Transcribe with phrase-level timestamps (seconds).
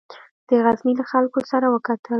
[0.47, 2.09] د غزني له خلکو سره وکتل.